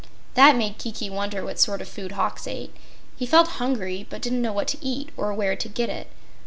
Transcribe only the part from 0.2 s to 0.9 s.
That made